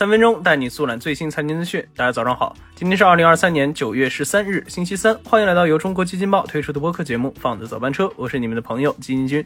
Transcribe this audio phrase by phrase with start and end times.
[0.00, 1.86] 三分钟带你速览最新财经资讯。
[1.94, 5.14] 大家早上好，今天是二零二三年九月十三日，星期三。
[5.22, 9.44] 欢迎来到由中国基金报推出的播客节目《放的早班车》，我是你们的朋友基金君。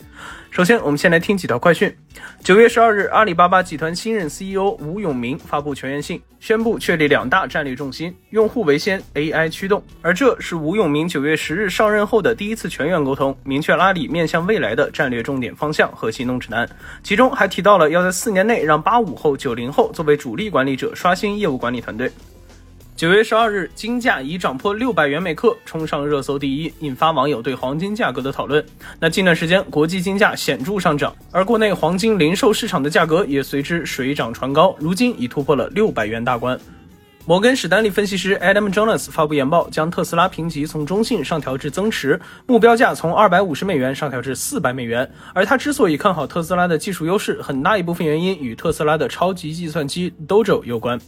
[0.52, 1.92] 首先，我们先来听几条快讯。
[2.44, 9.82] 九月十二日，阿里巴巴集团新任 CEO 吴永明发布全员信，宣布确立两大战略重心：用户为先，AI 驱动。
[10.02, 16.68] 而这是吴永明九月十日上任后的第一次全员沟通，明确阿里面向未来的战略重点方向和行动指南。
[17.02, 20.36] 其中还提到了要在四年内让八五后、九零后作为主。
[20.36, 22.10] 力管理者刷新业务管理团队。
[22.96, 28.64] 九月十二日，金价已涨破六百元每克，冲上热搜第一，引发网友对黄金价格的讨论。
[29.00, 36.56] 那近段时间，国际金价显著上涨，而国内黄金零售市场的价格也随之水涨船高，如今已突破了六百元大关。
[37.26, 45.10] 摩根史丹利分析师 Adam Jonas 发布研报，将特斯拉评级从中性上调至增持，目标价从二百五十美元上调至四百美元。
[45.32, 51.00] 而他之所以看好特斯拉的技术优势，很大一部分原因与特斯拉的超级计算机 Dojo 有关。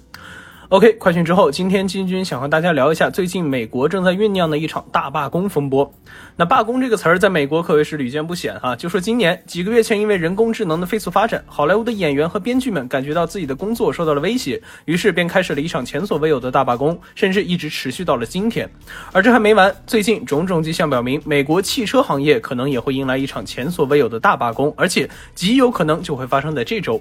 [0.69, 5.89] OK，快讯之后，今天金军想和大家聊一下最近美国正在酝酿的一场大罢工风波。
[6.35, 8.75] 那罢工这个词儿在美国可谓是屡见不鲜哈。
[8.75, 18.69] 就说今年几个月前，因为人工智能的飞速发展，好莱坞的演员和编剧们感觉到自己的工作受到了威胁，于是便开始了一场前所未有的大罢工，甚至一直持续到了今天。
[19.13, 27.01] 而这还没完，最近种种迹象表明，美国汽车行业可能也会迎来一场前所未有的大罢工，而且极有可能就会发生在这周。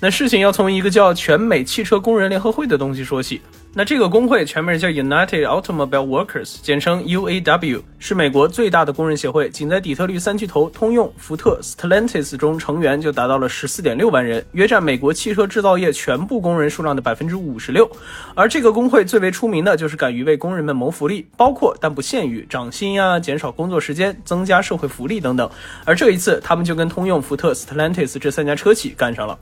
[0.00, 3.40] 那事情要从一个叫全美汽车工人联合会的东西说起。
[3.74, 9.50] 那这个工会全名叫 United Automobile Workers，简称 UAW，是美国最大的工人协会。
[9.50, 17.88] 仅在底特律三巨头通用、福特、Stellantis 中，成员就达到了十四点六万人，约占美国汽车制造业全部工人数量的百分之五十六。
[18.34, 25.48] 而这个工会最为出名的就是敢于为工人们谋福利，包括但不限于涨薪啊、减少工作时间、增加社会福利等等。
[25.84, 29.38] 而这一次，他们就跟通用、福特、Stellantis 这三家车企干上了。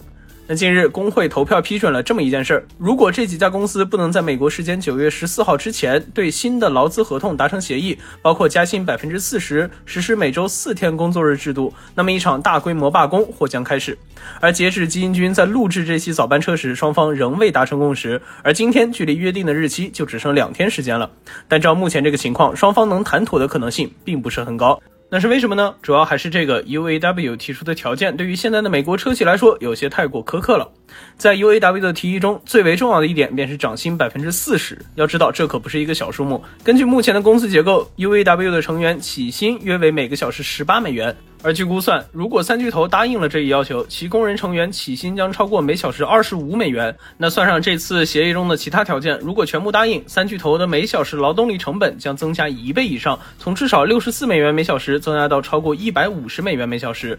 [0.48, 13.98] 那近日，工会投票批准了这么一件事儿：如果这几家公司不能在美国时间九月十四号之前对新的劳资合同达成协议，包括加薪百分之四十、实施每周四天工作日制度，那么一场大规模罢工或将开始。
[14.40, 18.22] 而截至基金君在录制这期早班车时，双方仍未达成共识。
[18.44, 21.10] 而今天距离约定的日期就只剩两天时间了。
[21.48, 24.80] 但照目前这个情况，双方能谈妥的可能性并不是很高。
[25.08, 25.74] 那是为什么呢？
[25.82, 30.68] 主要还是这个 UAW 提出的条件，对于现在的美国车企来说，有些太过苛刻了。
[31.16, 34.78] 在 UAW 的提议中，最为重要的一点便是涨薪百分之四十。
[34.94, 36.42] 要知道，这可不是一个小数目。
[36.62, 41.16] 根据目前的公司结构，UAW 的成员起薪约为每个小时十八美元。
[41.42, 46.96] 而据估算，如果三巨头答应了这一要求，其工人成员起薪将超过每小时二十五美元。
[47.18, 57.18] 那算上这次协议中的其他条件，如果全部答应，三巨头的每小时劳动力成本将增加一倍以上，从至少六十四美元每小时增加到超过一百五十美元每小时。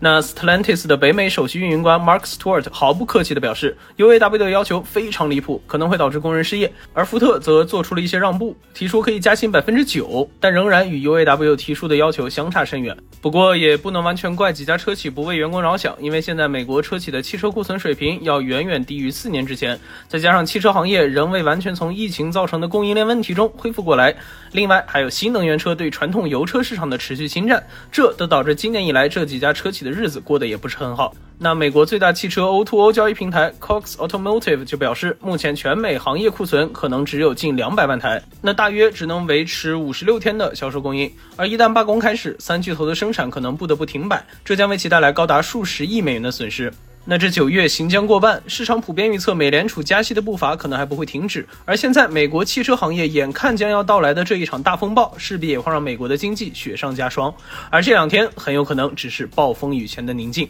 [0.00, 6.70] 那 Stellantis 的北美首席运营官 Mark Stewart 毫不客气地表示，UAW 的要求非常离谱，可能会导致工人失业。
[6.92, 12.94] 而福特则做出了一些让步，提出可以加薪百分之九，但仍然与 UAW 提出的要求相差甚远。
[13.22, 24.14] 不过也不能完全怪几家车企不为员工着想，因为现在美国车企的汽车库存水平要远远低于四年之前，再加上汽车行业仍未完全从疫情造成的供应链问题中恢复过来，
[24.52, 31.14] 另外还有新能源车对传统油车市场的持续侵占，这都导致今年以来这几家车企的日子过得也不是很好。
[31.40, 41.08] 那美国最大汽车 O2O 交易平台 Cox Automotive 就表示，目前全美行业库存可能只有近两百万台，那大约只能维持五十六天的销售供应。
[41.36, 46.72] 而一旦罢工开始，三巨头的生产可能不得不停摆，这将为其带来高达数十亿美元的损失。
[47.04, 51.46] 那这九月行将过半，市场普遍预测美联储加息的步伐可能还不会停止。
[51.64, 57.32] 而现在美国汽车行业眼看将要到来的这一场大风暴，势必也会让美国的经济雪上加霜。
[57.70, 60.46] 而这两天很有可能只是暴风雨前的宁静。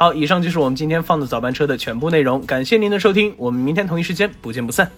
[0.00, 4.88] 好，以上就是我们今天放的早班车的全部内容，感谢您的收听，我们明天同一时间不见不散。